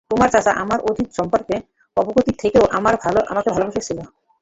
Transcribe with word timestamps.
তোমার 0.11 0.29
চাচা 0.29 0.51
আমার 0.63 0.79
অতীত 0.89 1.09
সম্পর্কে 1.17 1.55
অবগত 1.97 2.27
থেকেও 2.41 2.65
আমায় 2.71 2.97
ভালোবেসেছিলেন। 3.49 4.07